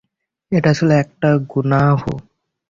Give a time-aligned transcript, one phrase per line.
[0.51, 2.13] এটা ছিল একটা গ্রহাণু।